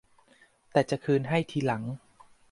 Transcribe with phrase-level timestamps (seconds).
[0.71, 1.83] แต่จะคืนให้ทีหลัง